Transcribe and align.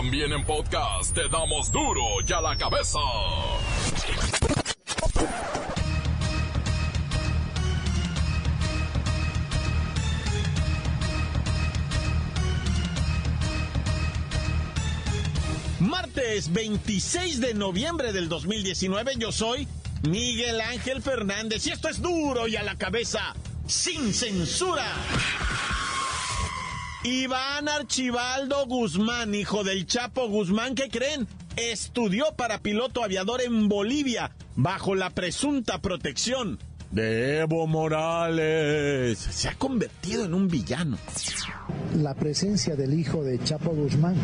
También 0.00 0.32
en 0.32 0.42
podcast 0.46 1.14
te 1.14 1.28
damos 1.28 1.70
duro 1.70 2.00
y 2.26 2.32
a 2.32 2.40
la 2.40 2.56
cabeza. 2.56 2.98
Martes 15.80 16.50
26 16.50 17.42
de 17.42 17.52
noviembre 17.52 18.14
del 18.14 18.30
2019 18.30 19.16
yo 19.18 19.30
soy 19.32 19.68
Miguel 20.08 20.62
Ángel 20.62 21.02
Fernández 21.02 21.66
y 21.66 21.72
esto 21.72 21.90
es 21.90 22.00
duro 22.00 22.48
y 22.48 22.56
a 22.56 22.62
la 22.62 22.76
cabeza 22.76 23.34
sin 23.66 24.14
censura. 24.14 24.86
Iván 27.02 27.66
Archibaldo 27.66 28.66
Guzmán, 28.66 29.34
hijo 29.34 29.64
del 29.64 29.86
Chapo 29.86 30.28
Guzmán, 30.28 30.74
¿qué 30.74 30.90
creen? 30.90 31.26
Estudió 31.56 32.26
para 32.36 32.58
piloto 32.58 33.02
aviador 33.02 33.40
en 33.40 33.70
Bolivia 33.70 34.32
bajo 34.54 34.94
la 34.94 35.08
presunta 35.08 35.80
protección 35.80 36.58
de 36.90 37.38
Evo 37.38 37.66
Morales. 37.66 39.18
Se 39.18 39.48
ha 39.48 39.54
convertido 39.54 40.26
en 40.26 40.34
un 40.34 40.48
villano. 40.48 40.98
La 41.96 42.12
presencia 42.12 42.76
del 42.76 42.92
hijo 42.92 43.24
de 43.24 43.42
Chapo 43.44 43.70
Guzmán 43.70 44.16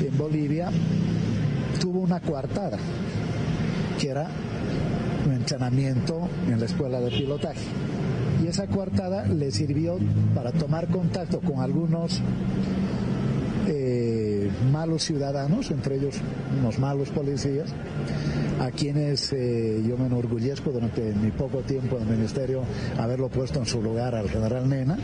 en 0.00 0.16
Bolivia 0.16 0.70
tuvo 1.80 1.98
una 1.98 2.20
coartada, 2.20 2.78
que 3.98 4.08
era 4.08 4.28
un 5.26 5.32
entrenamiento 5.32 6.28
en 6.46 6.60
la 6.60 6.66
escuela 6.66 7.00
de 7.00 7.10
pilotaje 7.10 7.66
esa 8.52 8.66
coartada 8.66 9.24
le 9.24 9.50
sirvió 9.50 9.98
para 10.34 10.52
tomar 10.52 10.86
contacto 10.88 11.40
con 11.40 11.60
algunos 11.60 12.20
eh, 13.66 14.50
malos 14.70 15.04
ciudadanos, 15.04 15.70
entre 15.70 15.96
ellos 15.96 16.16
unos 16.60 16.78
malos 16.78 17.08
policías, 17.08 17.72
a 18.60 18.70
quienes 18.70 19.32
eh, 19.32 19.82
yo 19.88 19.96
me 19.96 20.04
enorgullezco 20.04 20.70
durante 20.70 21.14
mi 21.14 21.30
poco 21.30 21.60
tiempo 21.60 21.96
en 21.96 22.02
el 22.02 22.08
ministerio 22.10 22.62
haberlo 22.98 23.30
puesto 23.30 23.58
en 23.58 23.64
su 23.64 23.80
lugar 23.80 24.14
al 24.14 24.28
general 24.28 24.68
Nena. 24.68 24.98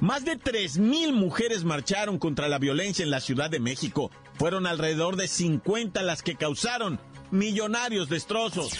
Más 0.00 0.24
de 0.24 0.36
3.000 0.36 1.12
mujeres 1.12 1.62
marcharon 1.62 2.18
contra 2.18 2.48
la 2.48 2.58
violencia 2.58 3.04
en 3.04 3.10
la 3.10 3.20
Ciudad 3.20 3.48
de 3.48 3.60
México. 3.60 4.10
Fueron 4.34 4.66
alrededor 4.66 5.14
de 5.14 5.28
50 5.28 6.02
las 6.02 6.22
que 6.22 6.34
causaron 6.34 6.98
millonarios 7.30 8.08
destrozos. 8.08 8.72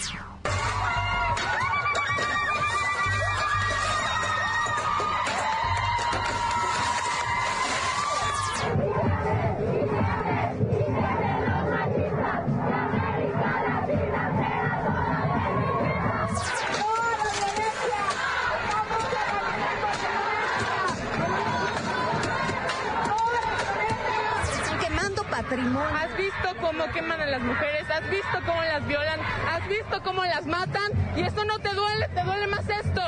Matan 30.45 30.91
y 31.15 31.21
esto 31.21 31.43
no 31.45 31.59
te 31.59 31.73
duele, 31.73 32.07
te 32.09 32.23
duele 32.23 32.47
más 32.47 32.65
esto. 32.69 33.01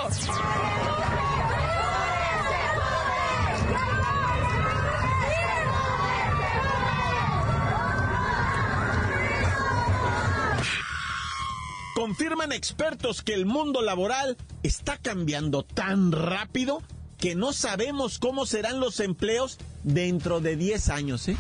Confirman 11.95 12.52
expertos 12.52 13.23
que 13.23 13.33
el 13.33 13.45
mundo 13.47 13.81
laboral 13.81 14.37
está 14.61 14.97
cambiando 14.97 15.64
tan 15.64 16.11
rápido 16.11 16.83
que 17.17 17.33
no 17.33 17.53
sabemos 17.53 18.20
cómo 18.20 18.45
serán 18.45 18.80
los 18.80 18.99
empleos 18.99 19.58
dentro 19.83 20.39
de 20.39 20.55
10 20.55 20.89
años, 20.89 21.27
¿eh? 21.27 21.37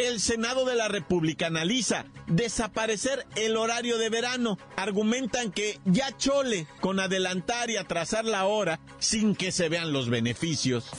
El 0.00 0.18
Senado 0.18 0.64
de 0.64 0.76
la 0.76 0.88
República 0.88 1.48
analiza 1.48 2.06
desaparecer 2.26 3.26
el 3.36 3.58
horario 3.58 3.98
de 3.98 4.08
verano. 4.08 4.56
Argumentan 4.74 5.52
que 5.52 5.78
ya 5.84 6.16
chole 6.16 6.66
con 6.80 6.98
adelantar 7.00 7.68
y 7.68 7.76
atrasar 7.76 8.24
la 8.24 8.46
hora 8.46 8.80
sin 8.98 9.36
que 9.36 9.52
se 9.52 9.68
vean 9.68 9.92
los 9.92 10.08
beneficios. 10.08 10.90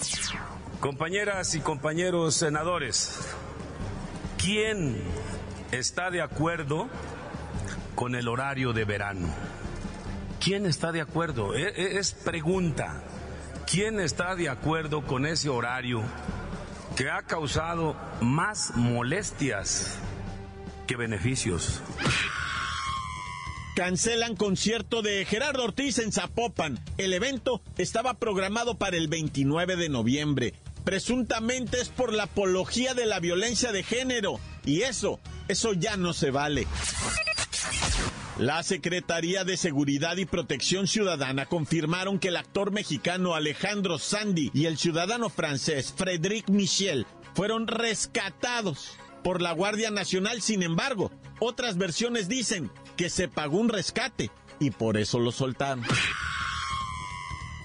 Compañeras 0.80 1.56
y 1.56 1.62
compañeros 1.62 2.36
senadores, 2.36 3.18
¿quién 4.38 5.02
está 5.72 6.12
de 6.12 6.22
acuerdo 6.22 6.88
con 7.96 8.14
el 8.14 8.28
horario 8.28 8.72
de 8.72 8.86
verano? 8.86 9.34
¿Quién 10.40 10.68
está 10.68 10.92
de 10.92 11.02
acuerdo? 11.02 11.56
E, 11.56 11.64
e, 11.64 11.98
es 11.98 12.12
pregunta. 12.14 13.02
¿Quién 13.66 14.00
está 14.00 14.36
de 14.36 14.48
acuerdo 14.50 15.02
con 15.02 15.26
ese 15.26 15.50
horario 15.50 16.04
que 17.02 17.10
ha 17.10 17.24
causado 17.24 17.96
más 18.22 18.74
molestias 18.76 19.98
que 20.86 20.96
beneficios. 20.96 21.82
Cancelan 23.76 24.36
concierto 24.36 25.02
de 25.02 25.26
Gerardo 25.26 25.64
Ortiz 25.64 25.98
en 25.98 26.12
Zapopan. 26.12 26.80
El 27.00 27.14
evento 27.14 27.60
estaba 27.80 28.20
programado 28.20 28.78
para 28.78 28.98
el 28.98 29.08
29 29.08 29.78
de 29.78 29.90
noviembre. 29.90 30.54
Presuntamente 30.84 31.82
es 31.82 31.90
por 31.90 32.14
la 32.14 32.26
apología 32.26 32.94
de 32.94 33.08
la 33.08 33.20
violencia 33.20 33.72
de 33.72 33.82
género. 33.82 34.40
Y 34.64 34.84
eso, 34.84 35.20
eso 35.48 35.74
ya 35.74 35.98
no 35.98 36.14
se 36.14 36.30
vale. 36.30 36.68
La 38.42 38.64
Secretaría 38.64 39.44
de 39.44 39.56
Seguridad 39.56 40.18
y 40.18 40.26
Protección 40.26 40.88
Ciudadana 40.88 41.46
confirmaron 41.46 42.18
que 42.18 42.30
el 42.30 42.38
actor 42.38 42.72
mexicano 42.72 43.36
Alejandro 43.36 44.00
Sandy 44.00 44.50
y 44.52 44.66
el 44.66 44.80
ciudadano 44.80 45.30
francés 45.30 45.94
Frédéric 45.96 46.50
Michel 46.50 47.06
fueron 47.36 47.68
rescatados 47.68 48.94
por 49.24 49.44
la 49.44 49.52
Guardia 49.52 49.92
Nacional. 49.92 50.42
Sin 50.42 50.64
embargo, 50.64 51.12
otras 51.40 51.78
versiones 51.78 52.28
dicen 52.30 52.72
que 52.98 53.12
se 53.12 53.28
pagó 53.28 53.60
un 53.60 53.70
rescate 53.70 54.32
y 54.60 54.72
por 54.72 54.98
eso 54.98 55.20
lo 55.20 55.32
soltaron. 55.32 55.86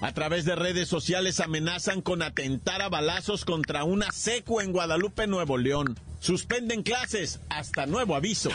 A 0.01 0.13
través 0.13 0.45
de 0.45 0.55
redes 0.55 0.87
sociales 0.87 1.39
amenazan 1.39 2.03
con 2.03 2.21
atentar 2.21 2.83
a 2.83 2.89
balazos 2.89 3.45
contra 3.45 3.83
una 3.83 4.11
seco 4.11 4.61
en 4.61 4.73
Guadalupe, 4.73 5.25
Nuevo 5.25 5.57
León. 5.57 5.97
Suspenden 6.19 6.83
clases 6.83 7.39
hasta 7.49 7.87
nuevo 7.87 8.15
aviso. 8.15 8.51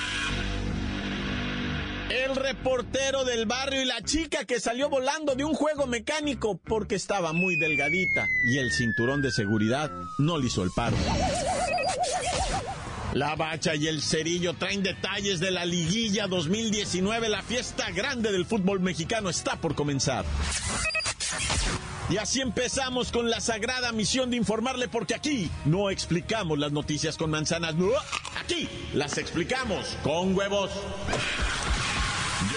El 2.11 2.37
reportero 2.37 3.25
del 3.25 3.47
barrio 3.47 3.83
y 3.83 3.85
la 3.85 4.03
chica 4.03 4.45
que 4.45 4.61
salió 4.61 4.89
volando 4.89 5.35
de 5.35 5.45
un 5.45 5.55
juego 5.55 5.87
mecánico 5.87 6.59
porque 6.59 6.95
estaba 6.95 7.33
muy 7.33 7.57
delgadita 7.57 8.29
y 8.45 8.59
el 8.59 8.73
cinturón 8.73 9.23
de 9.23 9.31
seguridad 9.31 9.91
no 10.19 10.39
le 10.39 10.47
hizo 10.47 10.63
el 10.63 10.71
paro. 10.71 10.97
La 13.15 13.35
bacha 13.37 13.75
y 13.75 13.89
el 13.89 14.01
cerillo 14.01 14.55
traen 14.55 14.83
detalles 14.83 15.39
de 15.39 15.51
la 15.51 15.67
liguilla 15.67 16.27
2019. 16.27 17.29
La 17.29 17.43
fiesta 17.43 17.91
grande 17.91 18.33
del 18.33 18.47
fútbol 18.47 18.81
mexicano 18.81 19.29
está 19.29 19.57
por 19.57 19.75
comenzar. 19.75 20.25
Y 22.09 22.17
así 22.17 22.41
empezamos 22.41 23.13
con 23.13 23.31
la 23.31 23.41
sagrada 23.41 23.93
misión 23.93 24.31
de 24.31 24.37
informarle 24.37 24.89
porque 24.89 25.15
aquí 25.15 25.51
no 25.65 25.91
explicamos 25.91 26.59
las 26.59 26.73
noticias 26.73 27.17
con 27.17 27.31
manzanas, 27.31 27.75
aquí 28.39 28.69
las 28.93 29.17
explicamos 29.19 29.97
con 30.03 30.34
huevos. 30.34 30.71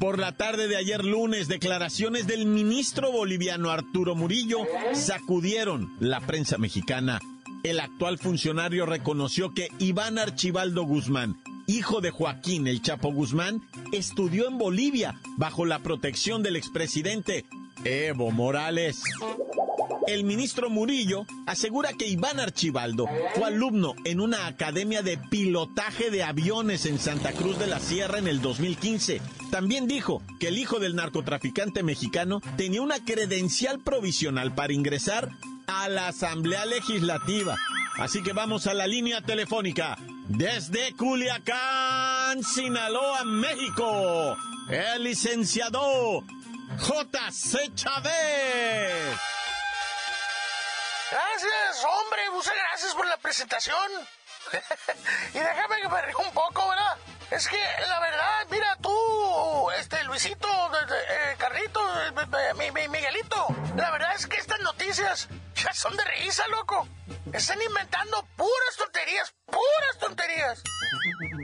Por 0.00 0.18
la 0.18 0.32
tarde 0.32 0.66
de 0.66 0.76
ayer 0.76 1.04
lunes, 1.04 1.46
declaraciones 1.46 2.26
del 2.26 2.46
ministro 2.46 3.12
boliviano 3.12 3.68
Arturo 3.68 4.14
Murillo 4.14 4.60
sacudieron 4.94 5.94
la 6.00 6.20
prensa 6.20 6.56
mexicana. 6.56 7.20
El 7.64 7.80
actual 7.80 8.16
funcionario 8.16 8.86
reconoció 8.86 9.52
que 9.52 9.68
Iván 9.78 10.16
Archibaldo 10.16 10.84
Guzmán, 10.84 11.36
hijo 11.66 12.00
de 12.00 12.10
Joaquín 12.12 12.66
El 12.66 12.80
Chapo 12.80 13.12
Guzmán, 13.12 13.60
estudió 13.92 14.48
en 14.48 14.56
Bolivia 14.56 15.20
bajo 15.36 15.66
la 15.66 15.80
protección 15.80 16.42
del 16.42 16.56
expresidente 16.56 17.44
Evo 17.84 18.30
Morales. 18.30 19.02
El 20.06 20.24
ministro 20.24 20.70
Murillo 20.70 21.26
asegura 21.46 21.92
que 21.92 22.06
Iván 22.06 22.40
Archibaldo 22.40 23.06
fue 23.34 23.46
alumno 23.46 23.94
en 24.04 24.20
una 24.20 24.46
academia 24.46 25.02
de 25.02 25.18
pilotaje 25.18 26.10
de 26.10 26.22
aviones 26.22 26.86
en 26.86 26.98
Santa 26.98 27.32
Cruz 27.32 27.58
de 27.58 27.66
la 27.66 27.80
Sierra 27.80 28.18
en 28.18 28.26
el 28.26 28.40
2015. 28.40 29.20
También 29.50 29.86
dijo 29.86 30.22
que 30.38 30.48
el 30.48 30.58
hijo 30.58 30.78
del 30.78 30.96
narcotraficante 30.96 31.82
mexicano 31.82 32.40
tenía 32.56 32.82
una 32.82 33.04
credencial 33.04 33.80
provisional 33.80 34.54
para 34.54 34.72
ingresar 34.72 35.30
a 35.66 35.88
la 35.88 36.08
Asamblea 36.08 36.64
Legislativa. 36.66 37.56
Así 37.98 38.22
que 38.22 38.32
vamos 38.32 38.66
a 38.66 38.74
la 38.74 38.86
línea 38.86 39.20
telefónica 39.20 39.96
desde 40.28 40.94
Culiacán, 40.94 42.42
Sinaloa, 42.42 43.24
México. 43.24 44.36
El 44.68 45.04
licenciado 45.04 46.24
J.C. 46.78 47.70
Chávez. 47.74 49.39
Gracias, 51.10 51.84
hombre, 51.84 52.30
muchas 52.30 52.54
gracias 52.54 52.94
por 52.94 53.06
la 53.06 53.16
presentación. 53.16 53.90
y 55.34 55.38
déjame 55.38 55.82
que 55.82 55.88
me 55.88 56.02
río 56.02 56.18
un 56.18 56.32
poco, 56.32 56.68
¿verdad? 56.68 56.96
Es 57.30 57.48
que 57.48 57.58
la 57.88 58.00
verdad, 58.00 58.46
mira 58.50 58.76
tú, 58.80 59.70
este 59.78 60.02
Luisito, 60.04 60.48
eh, 60.48 61.36
Carrito, 61.38 61.80
mi, 62.56 62.70
Miguelito, 62.88 63.46
la 63.76 63.90
verdad 63.90 64.14
es 64.14 64.26
que 64.26 64.36
estas 64.36 64.60
noticias 64.60 65.28
ya 65.54 65.72
son 65.72 65.96
de 65.96 66.04
risa, 66.04 66.46
loco. 66.48 66.86
Están 67.32 67.60
inventando 67.62 68.24
puras 68.36 68.76
tonterías, 68.76 69.34
puras 69.46 69.98
tonterías. 70.00 70.62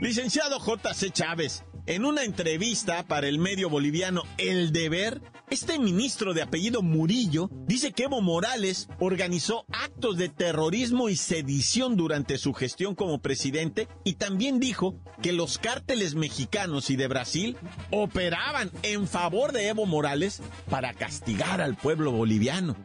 Licenciado 0.01 0.59
J.C. 0.59 1.11
Chávez, 1.11 1.63
en 1.85 2.05
una 2.05 2.23
entrevista 2.23 3.03
para 3.03 3.27
el 3.27 3.39
medio 3.39 3.69
boliviano 3.69 4.23
El 4.37 4.71
Deber, 4.71 5.21
este 5.49 5.79
ministro 5.79 6.33
de 6.33 6.41
apellido 6.41 6.81
Murillo 6.81 7.49
dice 7.65 7.93
que 7.93 8.03
Evo 8.03 8.21
Morales 8.21 8.89
organizó 8.99 9.65
actos 9.69 10.17
de 10.17 10.29
terrorismo 10.29 11.09
y 11.09 11.15
sedición 11.15 11.95
durante 11.95 12.37
su 12.37 12.53
gestión 12.53 12.95
como 12.95 13.21
presidente 13.21 13.87
y 14.03 14.15
también 14.15 14.59
dijo 14.59 14.99
que 15.21 15.31
los 15.31 15.57
cárteles 15.57 16.15
mexicanos 16.15 16.89
y 16.89 16.95
de 16.97 17.07
Brasil 17.07 17.57
operaban 17.91 18.71
en 18.83 19.07
favor 19.07 19.53
de 19.53 19.69
Evo 19.69 19.85
Morales 19.85 20.41
para 20.69 20.93
castigar 20.93 21.61
al 21.61 21.75
pueblo 21.75 22.11
boliviano. 22.11 22.75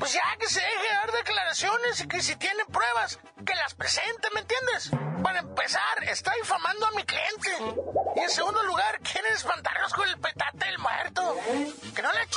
Pues 0.00 0.14
ya 0.14 0.36
que 0.38 0.48
se 0.48 0.60
deje 0.60 0.94
dar 0.94 1.12
declaraciones 1.12 2.00
y 2.00 2.08
que 2.08 2.22
si 2.22 2.34
tiene 2.36 2.64
pruebas, 2.64 3.18
que 3.44 3.54
las 3.54 3.74
presente, 3.74 4.28
¿me 4.34 4.40
entiendes? 4.40 4.90
Para 5.22 5.40
empezar, 5.40 6.04
está 6.04 6.32
infamando 6.38 6.86
a 6.86 6.90
mi 6.92 7.04
cliente. 7.04 7.50
Y 8.16 8.20
en 8.20 8.30
segundo 8.30 8.62
lugar, 8.62 8.98
quieren 9.00 9.34
espantarnos 9.34 9.92
con 9.92 10.08
el 10.08 10.18
petate 10.18 10.64
del 10.64 10.78
muerto. 10.78 11.36
Que 11.94 12.00
no 12.00 12.12
le 12.12 12.26
ch... 12.26 12.36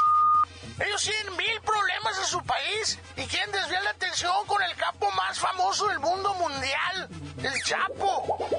Ellos 0.86 1.04
tienen 1.04 1.38
mil 1.38 1.62
problemas 1.62 2.18
en 2.20 2.26
su 2.26 2.44
país 2.44 3.00
y 3.16 3.24
quieren 3.28 3.52
desviar 3.54 3.84
la 3.84 3.92
atención 3.92 4.46
con 4.46 4.62
el 4.62 4.76
capo 4.76 5.10
más 5.12 5.40
famoso 5.40 5.88
del 5.88 6.00
mundo 6.00 6.34
mundial, 6.34 7.10
el 7.44 7.64
Chapo. 7.64 8.50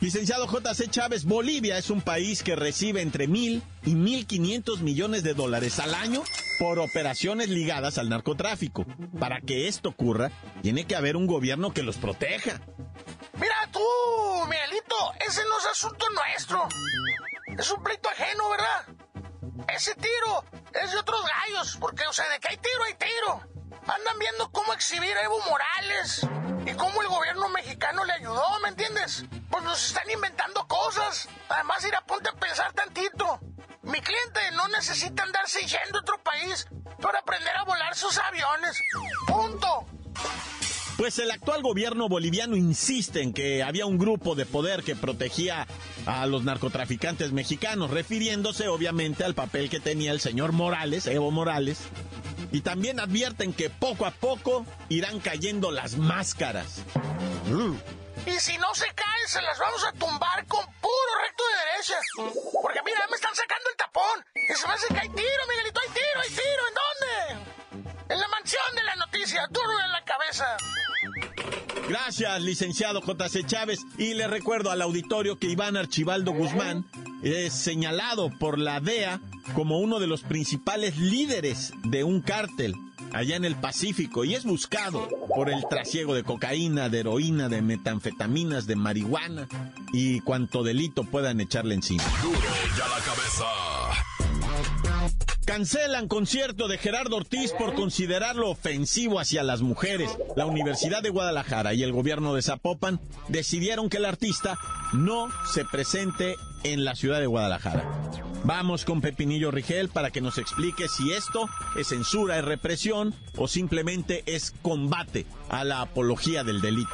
Licenciado 0.00 0.48
J.C. 0.48 0.88
Chávez, 0.88 1.24
Bolivia 1.24 1.78
es 1.78 1.90
un 1.90 2.00
país 2.00 2.42
que 2.42 2.56
recibe 2.56 3.02
entre 3.02 3.28
mil 3.28 3.62
y 3.84 3.94
mil 3.94 4.26
quinientos 4.26 4.80
millones 4.80 5.22
de 5.22 5.34
dólares 5.34 5.78
al 5.78 5.94
año 5.94 6.24
por 6.62 6.78
operaciones 6.78 7.48
ligadas 7.48 7.98
al 7.98 8.08
narcotráfico. 8.08 8.86
Para 9.18 9.40
que 9.40 9.66
esto 9.66 9.88
ocurra, 9.88 10.30
tiene 10.62 10.86
que 10.86 10.94
haber 10.94 11.16
un 11.16 11.26
gobierno 11.26 11.74
que 11.74 11.82
los 11.82 11.96
proteja. 11.96 12.60
Mira 13.32 13.56
tú, 13.72 13.80
Miguelito, 14.48 14.94
ese 15.26 15.42
no 15.42 15.58
es 15.58 15.66
asunto 15.66 16.06
nuestro. 16.10 16.68
Es 17.58 17.68
un 17.72 17.82
pleito 17.82 18.08
ajeno, 18.10 18.48
¿verdad? 18.48 18.86
Ese 19.74 19.96
tiro 19.96 20.44
es 20.80 20.92
de 20.92 20.98
otros 20.98 21.20
gallos, 21.24 21.76
porque, 21.80 22.06
o 22.06 22.12
sea, 22.12 22.28
de 22.28 22.38
que 22.38 22.50
hay 22.50 22.56
tiro, 22.58 22.84
hay 22.84 22.94
tiro. 22.94 23.40
Andan 23.80 24.18
viendo 24.20 24.48
cómo 24.52 24.72
exhibir 24.72 25.16
a 25.16 25.24
Evo 25.24 25.40
Morales 25.40 26.24
y 26.64 26.74
cómo 26.74 27.02
el 27.02 27.08
gobierno 27.08 27.48
mexicano 27.48 28.04
le 28.04 28.12
ayudó, 28.12 28.60
¿me 28.62 28.68
entiendes? 28.68 29.24
Pues 29.50 29.64
nos 29.64 29.84
están 29.84 30.08
inventando 30.08 30.64
cosas. 30.68 31.28
Además, 31.48 31.84
ir 31.84 31.96
a 31.96 32.02
ponte 32.02 32.28
a 32.28 32.34
pensar 32.34 32.72
tantito. 32.72 33.40
Mi 33.82 34.00
cliente 34.00 34.40
no 34.54 34.68
necesita 34.68 35.24
andarse 35.24 35.60
yendo 35.60 35.98
a 35.98 36.00
otro 36.02 36.22
país 36.22 36.66
para 37.00 37.18
aprender 37.18 37.54
a 37.56 37.64
volar 37.64 37.94
sus 37.94 38.16
aviones. 38.18 38.80
Punto. 39.26 39.86
Pues 40.96 41.18
el 41.18 41.30
actual 41.32 41.62
gobierno 41.62 42.08
boliviano 42.08 42.54
insiste 42.54 43.22
en 43.22 43.32
que 43.32 43.62
había 43.62 43.86
un 43.86 43.98
grupo 43.98 44.36
de 44.36 44.46
poder 44.46 44.84
que 44.84 44.94
protegía 44.94 45.66
a 46.06 46.26
los 46.26 46.44
narcotraficantes 46.44 47.32
mexicanos, 47.32 47.90
refiriéndose 47.90 48.68
obviamente 48.68 49.24
al 49.24 49.34
papel 49.34 49.68
que 49.68 49.80
tenía 49.80 50.12
el 50.12 50.20
señor 50.20 50.52
Morales, 50.52 51.06
Evo 51.08 51.32
Morales, 51.32 51.80
y 52.52 52.60
también 52.60 53.00
advierten 53.00 53.52
que 53.52 53.68
poco 53.68 54.06
a 54.06 54.12
poco 54.12 54.64
irán 54.90 55.18
cayendo 55.18 55.72
las 55.72 55.96
máscaras. 55.96 56.82
Y 58.26 58.38
si 58.38 58.56
no 58.58 58.74
se 58.74 58.86
caen, 58.94 59.28
se 59.28 59.42
las 59.42 59.58
vamos 59.58 59.84
a 59.84 59.92
tumbar 59.92 60.46
con 60.46 60.64
puro 60.80 61.12
recto 61.22 61.42
de 61.44 61.72
derecha. 61.72 61.98
Porque 62.62 62.80
mira, 62.84 63.06
me 63.10 63.16
están 63.16 63.34
sacando 63.34 63.68
el 63.70 63.76
tapón. 63.76 64.24
Y 64.34 64.54
se 64.54 64.66
me 64.66 64.74
hace 64.74 64.94
que 64.94 65.00
hay 65.00 65.08
tiro, 65.08 65.42
Miguelito, 65.48 65.80
hay 65.80 65.88
tiro, 65.88 66.20
hay 66.22 66.30
tiro. 66.30 66.62
¿En 66.68 66.74
dónde? 66.82 68.14
En 68.14 68.20
la 68.20 68.28
mansión 68.28 68.76
de 68.76 68.84
la 68.84 68.96
noticia, 68.96 69.46
duro 69.50 69.80
en 69.80 69.92
la 69.92 70.04
cabeza. 70.04 70.56
Gracias, 71.88 72.40
licenciado 72.42 73.00
J.C. 73.00 73.44
Chávez. 73.44 73.80
Y 73.98 74.14
le 74.14 74.28
recuerdo 74.28 74.70
al 74.70 74.82
auditorio 74.82 75.38
que 75.38 75.48
Iván 75.48 75.76
Archibaldo 75.76 76.32
Guzmán 76.32 76.84
es 77.22 77.52
señalado 77.52 78.30
por 78.38 78.58
la 78.58 78.80
DEA 78.80 79.20
como 79.54 79.78
uno 79.78 79.98
de 79.98 80.06
los 80.06 80.22
principales 80.22 80.96
líderes 80.96 81.72
de 81.84 82.04
un 82.04 82.20
cártel 82.20 82.76
allá 83.12 83.36
en 83.36 83.44
el 83.44 83.56
Pacífico 83.56 84.24
y 84.24 84.34
es 84.34 84.44
buscado 84.44 85.08
por 85.34 85.50
el 85.50 85.66
trasiego 85.68 86.14
de 86.14 86.24
cocaína, 86.24 86.88
de 86.88 87.00
heroína, 87.00 87.48
de 87.48 87.62
metanfetaminas, 87.62 88.66
de 88.66 88.76
marihuana 88.76 89.48
y 89.92 90.20
cuanto 90.20 90.62
delito 90.62 91.04
puedan 91.04 91.40
echarle 91.40 91.74
encima. 91.74 92.04
Duro 92.22 92.38
ya 92.76 92.88
la 92.88 93.04
cabeza. 93.04 93.44
Cancelan 95.44 96.06
concierto 96.06 96.68
de 96.68 96.78
Gerardo 96.78 97.16
Ortiz 97.16 97.52
por 97.52 97.74
considerarlo 97.74 98.48
ofensivo 98.48 99.18
hacia 99.18 99.42
las 99.42 99.60
mujeres. 99.60 100.08
La 100.36 100.46
Universidad 100.46 101.02
de 101.02 101.10
Guadalajara 101.10 101.74
y 101.74 101.82
el 101.82 101.92
gobierno 101.92 102.34
de 102.34 102.42
Zapopan 102.42 103.00
decidieron 103.28 103.90
que 103.90 103.96
el 103.96 104.04
artista 104.04 104.56
no 104.92 105.28
se 105.52 105.64
presente 105.64 106.36
en 106.62 106.84
la 106.84 106.94
ciudad 106.94 107.18
de 107.18 107.26
Guadalajara. 107.26 107.84
Vamos 108.44 108.84
con 108.84 109.00
Pepinillo 109.00 109.52
Rigel 109.52 109.88
para 109.88 110.10
que 110.10 110.20
nos 110.20 110.36
explique 110.36 110.88
si 110.88 111.12
esto 111.12 111.48
es 111.76 111.88
censura, 111.88 112.38
es 112.38 112.44
represión 112.44 113.14
o 113.36 113.46
simplemente 113.46 114.24
es 114.26 114.52
combate 114.62 115.26
a 115.48 115.62
la 115.62 115.80
apología 115.80 116.42
del 116.42 116.60
delito. 116.60 116.92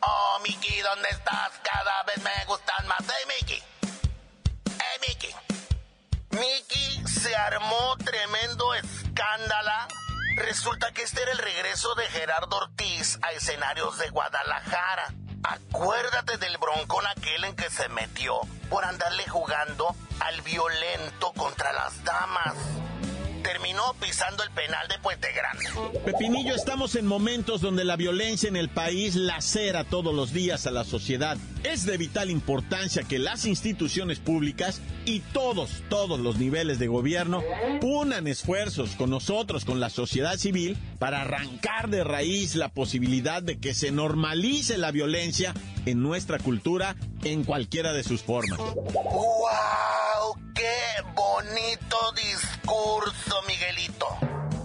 Oh, 0.00 0.38
Miki, 0.44 0.80
¿dónde 0.82 1.08
estás? 1.10 1.50
Cada 1.64 2.02
vez 2.04 2.22
me 2.22 2.44
gustan 2.46 2.86
más. 2.86 3.00
Hey, 3.00 3.34
Miki. 3.40 3.62
Hey, 4.78 5.00
Miki. 5.08 5.34
Miki, 6.30 7.08
se 7.08 7.34
armó 7.34 7.96
tremendo 8.04 8.74
escándalo. 8.74 9.72
Resulta 10.36 10.92
que 10.92 11.02
este 11.02 11.22
era 11.22 11.32
el 11.32 11.38
regreso 11.38 11.94
de 11.96 12.04
Gerardo 12.04 12.56
Ortiz 12.56 13.18
a 13.22 13.32
escenarios 13.32 13.98
de 13.98 14.10
Guadalajara. 14.10 15.12
Acuérdate 15.42 16.36
del 16.38 16.56
broncón 16.58 17.04
aquel 17.06 17.44
en 17.44 17.56
que 17.56 17.68
se 17.68 17.88
metió 17.88 18.40
por 18.70 18.84
andarle 18.84 19.28
jugando 19.28 19.94
al 20.20 20.40
violento 20.42 21.32
contra 21.32 21.72
las 21.72 22.04
damas 22.04 22.54
terminó 23.42 23.94
pisando 24.00 24.42
el 24.42 24.50
penal 24.50 24.86
de 24.88 24.98
Puente 24.98 25.28
Grande. 25.32 26.00
Pepinillo, 26.04 26.54
estamos 26.54 26.94
en 26.96 27.06
momentos 27.06 27.60
donde 27.60 27.84
la 27.84 27.96
violencia 27.96 28.48
en 28.48 28.56
el 28.56 28.68
país 28.68 29.14
lacera 29.14 29.84
todos 29.84 30.14
los 30.14 30.32
días 30.32 30.66
a 30.66 30.70
la 30.70 30.84
sociedad. 30.84 31.36
Es 31.64 31.84
de 31.86 31.96
vital 31.96 32.30
importancia 32.30 33.02
que 33.02 33.18
las 33.18 33.44
instituciones 33.46 34.18
públicas 34.18 34.80
y 35.04 35.20
todos, 35.20 35.82
todos 35.88 36.18
los 36.20 36.38
niveles 36.38 36.78
de 36.78 36.86
gobierno 36.88 37.42
unan 37.82 38.26
esfuerzos 38.26 38.90
con 38.96 39.10
nosotros, 39.10 39.64
con 39.64 39.80
la 39.80 39.90
sociedad 39.90 40.36
civil, 40.36 40.76
para 40.98 41.22
arrancar 41.22 41.88
de 41.88 42.04
raíz 42.04 42.54
la 42.54 42.68
posibilidad 42.68 43.42
de 43.42 43.58
que 43.58 43.74
se 43.74 43.90
normalice 43.90 44.78
la 44.78 44.90
violencia 44.90 45.54
en 45.86 46.02
nuestra 46.02 46.38
cultura 46.38 46.96
en 47.24 47.44
cualquiera 47.44 47.92
de 47.92 48.04
sus 48.04 48.22
formas. 48.22 48.58
¡Wow! 48.58 50.36
¡Qué 50.54 51.02
bonito 51.14 51.96
discurso, 52.72 53.42
Miguelito! 53.46 54.06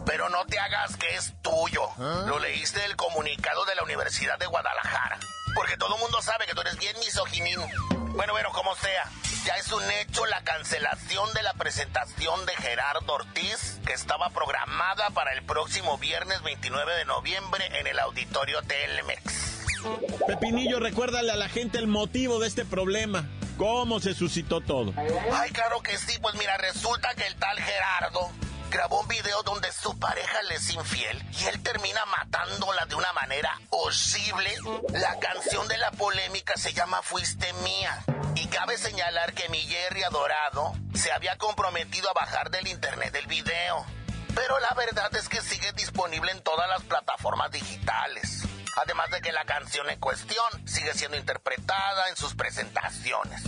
Pero 0.06 0.30
no 0.30 0.46
te 0.46 0.58
hagas 0.60 0.96
que 0.96 1.16
es 1.16 1.34
tuyo. 1.42 1.82
Lo 2.26 2.40
leíste 2.40 2.80
del 2.80 2.96
comunicado 2.96 3.66
de 3.66 3.76
la 3.76 3.84
Universidad 3.84 4.40
de 4.40 4.46
Guadalajara. 4.46 5.20
Porque 5.54 5.76
todo 5.76 5.96
el 5.96 6.02
mundo 6.02 6.22
sabe 6.22 6.46
que 6.46 6.54
tú 6.54 6.62
eres 6.62 6.78
bien 6.78 6.96
misoginín. 7.00 7.60
Bueno, 8.16 8.32
bueno, 8.32 8.52
como 8.54 8.74
sea. 8.76 9.12
Ya 9.46 9.56
es 9.56 9.72
un 9.72 9.84
hecho 9.92 10.26
la 10.26 10.42
cancelación 10.44 11.34
de 11.34 11.44
la 11.44 11.54
presentación 11.54 12.46
de 12.46 12.56
Gerardo 12.56 13.14
Ortiz, 13.14 13.80
que 13.86 13.94
estaba 13.94 14.30
programada 14.30 15.10
para 15.10 15.34
el 15.34 15.44
próximo 15.44 15.98
viernes 15.98 16.42
29 16.44 16.96
de 16.96 17.06
noviembre 17.06 17.66
en 17.80 17.88
el 17.88 18.00
auditorio 18.00 18.62
Telmex. 18.62 19.58
Pepinillo, 20.28 20.80
recuérdale 20.80 21.32
a 21.32 21.36
la 21.36 21.50
gente 21.50 21.78
el 21.78 21.88
motivo 21.88 22.40
de 22.40 22.48
este 22.48 22.66
problema. 22.66 23.28
¿Cómo 23.58 24.00
se 24.00 24.14
suscitó 24.14 24.62
todo? 24.62 24.94
Ay, 25.34 25.50
claro 25.52 25.82
que 25.82 25.98
sí, 25.98 26.18
pues 26.22 26.36
mira, 26.36 26.58
resulta 26.58 27.14
que 27.16 27.26
el 27.26 27.36
tal 27.36 27.60
Gerardo 27.60 28.32
grabó 28.70 29.02
un 29.02 29.08
video 29.08 29.42
donde 29.44 29.72
su 29.72 29.98
pareja 29.98 30.42
le 30.44 30.56
es 30.56 30.74
infiel 30.74 31.26
y 31.40 31.46
él 31.46 31.64
termina 31.64 32.06
matándola 32.06 32.86
de 32.86 32.96
una 32.96 33.12
manera 33.14 33.60
horrible. 33.70 34.54
La 34.94 35.18
canción 35.20 35.68
de 35.68 35.78
la 35.78 35.92
polémica 35.92 36.54
se 36.56 36.74
llama 36.74 37.02
Fuiste 37.02 37.52
Mía. 37.64 38.04
Y 38.36 38.46
cabe 38.48 38.78
señalar 38.78 39.34
que 39.34 39.50
mi 39.50 39.60
Jerry 39.60 40.04
adorado 40.04 40.74
se 40.94 41.12
había 41.12 41.36
comprometido 41.38 42.10
a 42.10 42.14
bajar 42.14 42.52
del 42.52 42.68
internet 42.68 43.16
el 43.16 43.26
video. 43.26 43.86
Pero 44.36 44.60
la 44.60 44.76
verdad 44.76 45.16
es 45.16 45.28
que 45.30 45.42
sigue 45.42 45.72
disponible 45.72 46.32
en 46.32 46.42
todas 46.42 46.70
las 46.70 46.84
plataformas 46.84 47.52
digitales. 47.52 48.47
Además 48.78 49.10
de 49.10 49.22
que 49.22 49.32
la 49.32 49.44
canción 49.44 49.90
en 49.90 50.00
cuestión 50.00 50.46
sigue 50.68 50.94
siendo 50.94 51.18
interpretada 51.18 52.10
en 52.10 52.16
sus 52.16 52.36
presentaciones. 52.36 53.42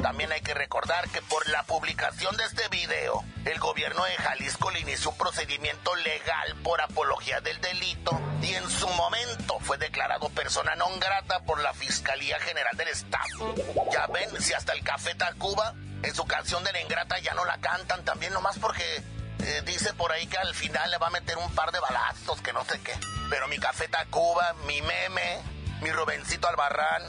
También 0.00 0.30
hay 0.30 0.40
que 0.42 0.54
recordar 0.54 1.08
que 1.10 1.20
por 1.22 1.48
la 1.48 1.64
publicación 1.64 2.36
de 2.36 2.44
este 2.44 2.68
video, 2.68 3.24
el 3.44 3.58
gobierno 3.58 4.04
de 4.04 4.12
Jalisco 4.12 4.70
le 4.70 4.80
inició 4.80 5.10
un 5.10 5.18
procedimiento 5.18 5.94
legal 5.96 6.54
por 6.62 6.80
apología 6.80 7.40
del 7.40 7.60
delito 7.60 8.18
y 8.40 8.54
en 8.54 8.70
su 8.70 8.88
momento 8.88 9.58
fue 9.60 9.76
declarado 9.76 10.30
persona 10.30 10.76
non 10.76 11.00
grata 11.00 11.40
por 11.40 11.60
la 11.60 11.74
Fiscalía 11.74 12.38
General 12.38 12.76
del 12.76 12.88
Estado. 12.88 13.54
Ya 13.92 14.06
ven, 14.06 14.40
si 14.40 14.54
hasta 14.54 14.72
el 14.72 14.84
Café 14.84 15.16
Tacuba 15.16 15.74
en 16.02 16.14
su 16.14 16.24
canción 16.26 16.62
de 16.62 16.72
la 16.72 16.80
ingrata 16.80 17.18
ya 17.18 17.34
no 17.34 17.44
la 17.44 17.58
cantan 17.58 18.04
también 18.04 18.32
nomás 18.32 18.58
porque 18.58 19.02
eh, 19.42 19.62
dice 19.64 19.92
por 19.94 20.12
ahí 20.12 20.26
que 20.26 20.38
al 20.38 20.54
final 20.54 20.90
le 20.90 20.98
va 20.98 21.08
a 21.08 21.10
meter 21.10 21.36
un 21.38 21.54
par 21.54 21.72
de 21.72 21.80
balazos, 21.80 22.40
que 22.40 22.52
no 22.52 22.64
sé 22.64 22.80
qué. 22.80 22.94
Pero 23.28 23.48
mi 23.48 23.58
Café 23.58 23.88
Tacuba, 23.88 24.54
mi 24.66 24.80
meme, 24.82 25.40
mi 25.80 25.90
Rubencito 25.90 26.48
Albarrán, 26.48 27.02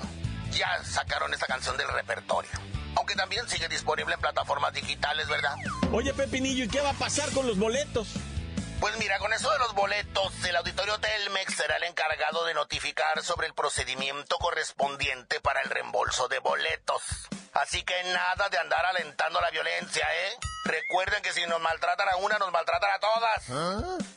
ya 0.52 0.84
sacaron 0.84 1.34
esta 1.34 1.48
canción 1.48 1.78
del 1.78 1.88
repertorio. 1.88 2.52
Aunque 2.96 3.16
también 3.16 3.48
sigue 3.48 3.68
disponible 3.70 4.16
en 4.16 4.20
plataformas 4.22 4.74
digitales, 4.74 5.28
¿verdad? 5.28 5.56
Oye, 5.92 6.14
Pepinillo, 6.14 6.66
¿y 6.66 6.68
qué 6.68 6.82
va 6.82 6.90
a 6.90 6.94
pasar 6.94 7.30
con 7.32 7.48
los 7.48 7.58
boletos? 7.58 8.10
Pues 8.82 8.98
mira, 8.98 9.20
con 9.20 9.32
eso 9.32 9.52
de 9.52 9.60
los 9.60 9.74
boletos, 9.76 10.34
el 10.44 10.56
auditorio 10.56 10.98
Telmex 11.00 11.54
será 11.54 11.78
el 11.78 11.84
encargado 11.84 12.46
de 12.46 12.56
notificar 12.56 13.24
sobre 13.24 13.48
el 13.48 13.54
procedimiento 13.54 14.38
correspondiente 14.38 15.40
para 15.40 15.62
el 15.62 15.70
reembolso 15.70 16.28
de 16.28 16.40
boletos. 16.40 17.04
Así 17.54 17.84
que 17.84 18.04
nada 18.06 18.50
de 18.50 18.58
andar 18.58 18.86
alentando 18.86 19.42
la 19.42 19.50
violencia, 19.50 20.08
¿eh? 20.14 20.38
Recuerden 20.66 21.22
que 21.22 21.34
si 21.34 21.46
nos 21.48 21.60
maltratan 21.60 22.08
a 22.10 22.16
una, 22.18 22.38
nos 22.38 22.52
maltratan 22.52 22.92
a 22.92 23.00
todas. 23.00 23.50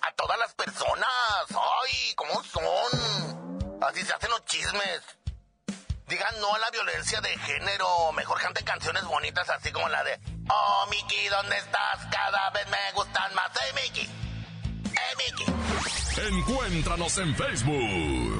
A 0.02 0.12
todas 0.14 0.38
las 0.38 0.54
personas. 0.54 1.08
¡Ay, 1.50 2.14
cómo 2.14 2.42
son! 2.44 3.78
Así 3.82 4.02
se 4.04 4.12
hacen 4.12 4.30
los 4.30 4.44
chismes. 4.44 5.00
Digan 6.06 6.38
no 6.40 6.54
a 6.54 6.58
la 6.58 6.70
violencia 6.70 7.20
de 7.20 7.36
género. 7.38 8.12
Mejor 8.12 8.40
canten 8.40 8.64
canciones 8.64 9.04
bonitas 9.04 9.48
así 9.50 9.72
como 9.72 9.88
la 9.88 10.04
de 10.04 10.20
Oh, 10.50 10.86
Mickey, 10.90 11.28
¿dónde 11.28 11.56
estás? 11.56 12.06
Cada 12.10 12.50
vez 12.50 12.68
me 12.68 12.92
gustan 12.92 13.34
más. 13.34 13.50
¡Hey, 13.60 13.72
Mickey! 13.82 14.10
¡Hey, 14.84 15.16
Mickey! 15.18 15.54
Encuéntranos 16.28 17.18
en 17.18 17.34
Facebook, 17.34 18.33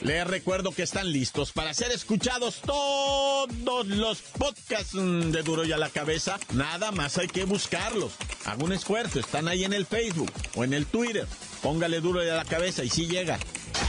Les 0.00 0.26
recuerdo 0.26 0.70
que 0.70 0.82
están 0.82 1.10
listos 1.10 1.52
para 1.52 1.74
ser 1.74 1.90
escuchados 1.90 2.60
todos 2.64 3.86
los 3.86 4.20
podcasts 4.20 4.94
mm, 4.94 5.30
de 5.30 5.42
Duro 5.42 5.64
y 5.64 5.72
a 5.72 5.76
la 5.76 5.90
Cabeza. 5.90 6.38
Nada 6.52 6.92
más 6.92 7.18
hay 7.18 7.26
que 7.26 7.44
buscarlos. 7.44 8.12
Haga 8.44 8.64
un 8.64 8.72
esfuerzo, 8.72 9.18
están 9.18 9.48
ahí 9.48 9.64
en 9.64 9.72
el 9.72 9.86
Facebook 9.86 10.30
o 10.54 10.64
en 10.64 10.72
el 10.72 10.86
Twitter. 10.86 11.26
Póngale 11.62 12.00
Duro 12.00 12.24
y 12.24 12.28
a 12.28 12.36
la 12.36 12.44
Cabeza 12.44 12.84
y 12.84 12.90
sí 12.90 13.08
llega. 13.08 13.38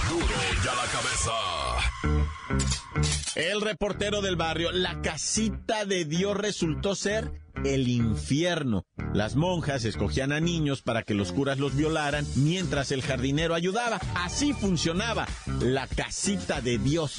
Duro 0.10 0.26
y 0.26 0.68
a 0.68 0.76
la 0.76 0.86
cabeza. 0.92 2.79
El 3.36 3.62
reportero 3.62 4.22
del 4.22 4.36
barrio, 4.36 4.72
la 4.72 5.02
casita 5.02 5.86
de 5.86 6.06
Dios 6.06 6.36
resultó 6.36 6.96
ser 6.96 7.32
el 7.64 7.88
infierno. 7.88 8.86
Las 9.14 9.36
monjas 9.36 9.86
escogían 9.86 10.32
a 10.32 10.40
niños 10.40 10.82
para 10.82 11.04
que 11.04 11.14
los 11.14 11.32
curas 11.32 11.60
los 11.60 11.76
violaran 11.76 12.26
mientras 12.36 12.92
el 12.92 13.02
jardinero 13.02 13.54
ayudaba. 13.54 14.00
Así 14.16 14.54
funcionaba 14.54 15.28
la 15.62 15.88
casita 15.88 16.62
de 16.62 16.78
Dios, 16.80 17.18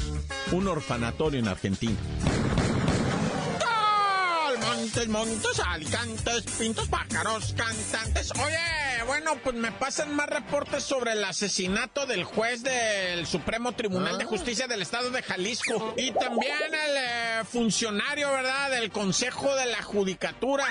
un 0.52 0.69
orfanatorio 0.69 1.38
en 1.38 1.49
Argentina. 1.49 1.97
Montes, 4.80 5.08
montes, 5.08 5.60
alicantes, 5.60 6.42
pintos, 6.58 6.88
pájaros, 6.88 7.54
cantantes. 7.54 8.32
Oye, 8.42 9.04
bueno, 9.06 9.37
pues 9.44 9.54
me 9.54 9.70
pasan 9.72 10.16
más 10.16 10.26
reportes 10.26 10.82
sobre 10.82 11.12
el 11.12 11.22
asesinato 11.22 12.06
del 12.06 12.25
juez 12.25 12.62
del 12.62 13.26
Supremo 13.26 13.72
Tribunal 13.72 14.16
de 14.16 14.25
Justicia 14.25 14.68
del 14.68 14.80
Estado 14.80 15.10
de 15.10 15.22
Jalisco 15.22 15.92
y 15.99 16.12
también 16.12 16.56
el 16.72 16.96
eh, 16.96 17.44
funcionario, 17.44 18.32
¿verdad?, 18.32 18.70
del 18.70 18.90
Consejo 18.90 19.54
de 19.54 19.66
la 19.66 19.82
Judicatura. 19.82 20.64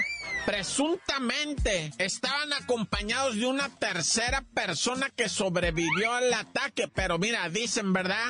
Presuntamente 0.49 1.93
estaban 1.99 2.53
acompañados 2.53 3.35
de 3.35 3.45
una 3.45 3.69
tercera 3.69 4.43
persona 4.55 5.11
que 5.15 5.29
sobrevivió 5.29 6.11
al 6.11 6.33
ataque, 6.33 6.87
pero 6.87 7.19
mira, 7.19 7.47
dicen, 7.49 7.93
¿verdad? 7.93 8.25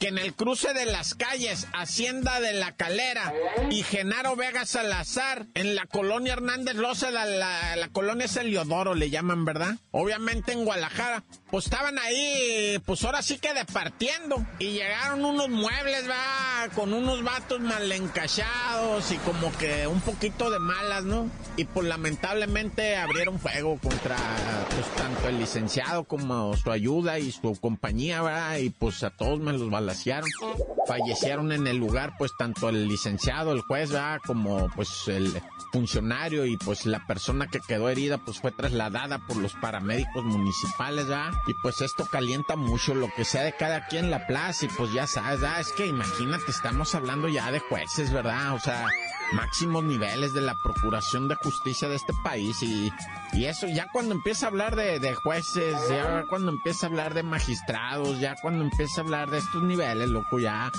que 0.00 0.08
en 0.08 0.18
el 0.18 0.34
cruce 0.34 0.72
de 0.72 0.86
las 0.86 1.14
calles 1.14 1.66
Hacienda 1.74 2.40
de 2.40 2.54
la 2.54 2.74
Calera 2.74 3.32
y 3.70 3.82
Genaro 3.82 4.34
Vega 4.34 4.64
Salazar, 4.64 5.46
en 5.54 5.74
la 5.74 5.84
colonia 5.84 6.32
Hernández 6.32 6.74
Loza, 6.74 7.10
la, 7.10 7.26
la, 7.76 7.88
colonia 7.88 8.26
Celiodoro 8.26 8.94
le 8.94 9.10
llaman, 9.10 9.44
¿verdad? 9.44 9.76
Obviamente 9.90 10.52
en 10.52 10.64
Guadalajara, 10.64 11.22
pues 11.50 11.66
estaban 11.66 11.98
ahí, 11.98 12.80
pues 12.86 13.04
ahora 13.04 13.20
sí 13.20 13.38
que 13.38 13.52
departiendo. 13.52 14.44
Y 14.58 14.70
llegaron 14.70 15.22
unos 15.24 15.50
muebles, 15.50 16.08
va, 16.08 16.68
con 16.74 16.94
unos 16.94 17.22
vatos 17.22 17.60
mal 17.60 17.92
encachados 17.92 19.12
y 19.12 19.16
como 19.18 19.52
que 19.58 19.86
un 19.86 20.00
poquito 20.00 20.50
de 20.50 20.60
malas, 20.60 21.04
¿no? 21.04 21.30
Y 21.60 21.64
pues 21.66 21.86
lamentablemente 21.86 22.96
abrieron 22.96 23.38
fuego 23.38 23.78
contra, 23.82 24.16
pues 24.16 24.86
tanto 24.96 25.28
el 25.28 25.38
licenciado 25.38 26.04
como 26.04 26.56
su 26.56 26.70
ayuda 26.70 27.18
y 27.18 27.30
su 27.32 27.54
compañía, 27.60 28.22
¿verdad? 28.22 28.56
Y 28.56 28.70
pues 28.70 29.02
a 29.02 29.10
todos 29.10 29.40
me 29.40 29.52
los 29.52 29.68
balacearon. 29.68 30.30
Fallecieron 30.86 31.52
en 31.52 31.66
el 31.66 31.76
lugar, 31.76 32.14
pues 32.16 32.30
tanto 32.38 32.70
el 32.70 32.88
licenciado, 32.88 33.52
el 33.52 33.60
juez, 33.60 33.90
¿verdad? 33.90 34.20
Como 34.26 34.70
pues 34.74 34.88
el 35.08 35.34
funcionario 35.72 36.46
y 36.46 36.56
pues 36.56 36.86
la 36.86 37.06
persona 37.06 37.46
que 37.46 37.60
quedó 37.60 37.88
herida, 37.88 38.18
pues 38.18 38.40
fue 38.40 38.50
trasladada 38.52 39.18
por 39.18 39.36
los 39.36 39.54
paramédicos 39.54 40.24
municipales, 40.24 41.06
¿verdad? 41.06 41.32
Y 41.46 41.54
pues 41.54 41.80
esto 41.80 42.06
calienta 42.06 42.56
mucho 42.56 42.94
lo 42.94 43.08
que 43.14 43.24
sea 43.24 43.42
de 43.42 43.54
cada 43.54 43.86
quien 43.86 44.06
en 44.06 44.10
la 44.10 44.26
plaza 44.26 44.66
y 44.66 44.68
pues 44.68 44.92
ya 44.92 45.06
sabes, 45.06 45.40
¿verdad? 45.40 45.60
Es 45.60 45.72
que 45.72 45.86
imagínate, 45.86 46.50
estamos 46.50 46.94
hablando 46.94 47.28
ya 47.28 47.50
de 47.52 47.58
jueces, 47.58 48.12
¿verdad? 48.12 48.54
O 48.54 48.60
sea, 48.60 48.88
máximos 49.32 49.84
niveles 49.84 50.32
de 50.32 50.40
la 50.40 50.54
procuración 50.54 51.28
de 51.28 51.36
justicia 51.36 51.88
de 51.88 51.96
este 51.96 52.12
país 52.24 52.62
y, 52.62 52.92
y 53.32 53.44
eso 53.44 53.66
ya 53.68 53.86
cuando 53.92 54.14
empieza 54.14 54.46
a 54.46 54.48
hablar 54.48 54.76
de, 54.76 54.98
de, 54.98 55.14
jueces, 55.14 55.76
ya 55.88 56.24
cuando 56.28 56.50
empieza 56.50 56.86
a 56.86 56.90
hablar 56.90 57.14
de 57.14 57.22
magistrados, 57.22 58.18
ya 58.20 58.36
cuando 58.40 58.64
empieza 58.64 59.00
a 59.00 59.04
hablar 59.04 59.30
de 59.30 59.38
estos 59.38 59.62
niveles, 59.62 60.08
loco, 60.08 60.38
ya, 60.38 60.70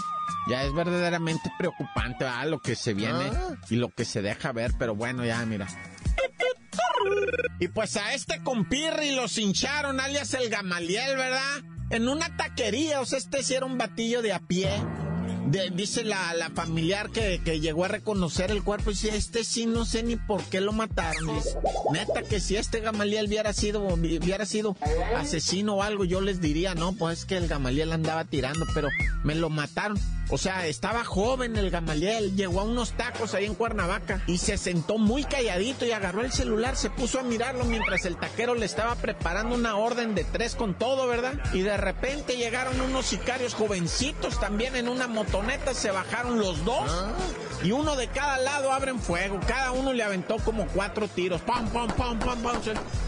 ya 0.49 0.63
es 0.63 0.73
verdaderamente 0.73 1.51
preocupante 1.57 2.23
¿verdad? 2.23 2.47
lo 2.47 2.59
que 2.59 2.75
se 2.75 2.93
viene 2.93 3.31
y 3.69 3.75
lo 3.75 3.89
que 3.89 4.05
se 4.05 4.21
deja 4.21 4.51
ver, 4.51 4.71
pero 4.77 4.95
bueno, 4.95 5.25
ya 5.25 5.45
mira. 5.45 5.67
Y 7.59 7.67
pues 7.67 7.95
a 7.97 8.13
este 8.13 8.41
compirri 8.43 9.15
los 9.15 9.37
hincharon, 9.37 9.99
alias 9.99 10.33
el 10.33 10.49
Gamaliel, 10.49 11.15
¿verdad? 11.15 11.61
En 11.89 12.07
una 12.07 12.35
taquería, 12.35 13.01
o 13.01 13.05
sea, 13.05 13.19
este 13.19 13.43
sí 13.43 13.53
era 13.53 13.65
un 13.65 13.77
batillo 13.77 14.21
de 14.21 14.33
a 14.33 14.39
pie. 14.39 14.71
De, 15.45 15.69
dice 15.69 16.03
la, 16.03 16.33
la 16.33 16.49
familiar 16.49 17.09
que, 17.09 17.41
que, 17.43 17.59
llegó 17.59 17.83
a 17.83 17.89
reconocer 17.89 18.51
el 18.51 18.63
cuerpo 18.63 18.91
y 18.91 18.93
dice, 18.93 19.15
este 19.17 19.43
sí 19.43 19.65
no 19.65 19.85
sé 19.85 20.01
ni 20.01 20.15
por 20.15 20.43
qué 20.45 20.61
lo 20.61 20.71
mataron. 20.71 21.35
Dice, 21.35 21.57
neta 21.91 22.23
que 22.23 22.39
si 22.39 22.55
este 22.55 22.79
Gamaliel 22.79 23.27
hubiera 23.27 23.51
sido, 23.51 23.83
hubiera 23.83 24.45
sido 24.45 24.77
asesino 25.17 25.75
o 25.75 25.83
algo, 25.83 26.05
yo 26.05 26.21
les 26.21 26.39
diría, 26.39 26.73
no, 26.73 26.93
pues 26.93 27.19
es 27.19 27.25
que 27.25 27.37
el 27.37 27.47
Gamaliel 27.47 27.91
andaba 27.91 28.23
tirando, 28.23 28.65
pero 28.73 28.87
me 29.23 29.35
lo 29.35 29.49
mataron. 29.49 29.99
O 30.29 30.37
sea, 30.37 30.65
estaba 30.67 31.03
joven 31.03 31.57
el 31.57 31.69
Gamaliel, 31.69 32.35
llegó 32.35 32.61
a 32.61 32.63
unos 32.63 32.91
tacos 32.91 33.33
ahí 33.33 33.45
en 33.45 33.55
Cuernavaca 33.55 34.21
y 34.27 34.37
se 34.37 34.57
sentó 34.57 34.97
muy 34.97 35.23
calladito 35.23 35.85
y 35.85 35.91
agarró 35.91 36.21
el 36.21 36.31
celular, 36.31 36.75
se 36.75 36.89
puso 36.89 37.19
a 37.19 37.23
mirarlo 37.23 37.65
mientras 37.65 38.05
el 38.05 38.17
taquero 38.17 38.55
le 38.55 38.65
estaba 38.65 38.95
preparando 38.95 39.55
una 39.55 39.75
orden 39.75 40.15
de 40.15 40.23
tres 40.23 40.55
con 40.55 40.73
todo, 40.73 41.07
¿verdad? 41.07 41.33
Y 41.53 41.61
de 41.61 41.75
repente 41.75 42.37
llegaron 42.37 42.79
unos 42.79 43.05
sicarios 43.05 43.53
jovencitos 43.53 44.39
también 44.39 44.75
en 44.75 44.87
una 44.87 45.07
motoneta, 45.07 45.73
se 45.73 45.91
bajaron 45.91 46.39
los 46.39 46.63
dos 46.63 46.89
y 47.63 47.71
uno 47.71 47.95
de 47.95 48.07
cada 48.07 48.37
lado 48.39 48.71
abren 48.71 48.99
fuego. 48.99 49.39
Cada 49.47 49.71
uno 49.71 49.93
le 49.93 50.03
aventó 50.03 50.37
como 50.37 50.65
cuatro 50.67 51.07
tiros. 51.07 51.41
¡Pam, 51.41 51.69
pam, 51.69 51.87
pam, 51.89 52.17
pam, 52.19 52.41
pam! 52.41 52.61